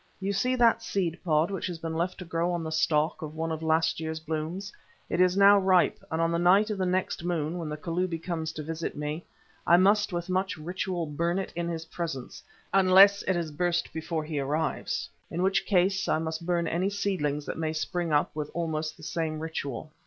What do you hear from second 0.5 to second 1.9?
that seed pod which has